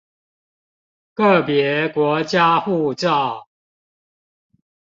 [1.13, 3.47] 個別國家護照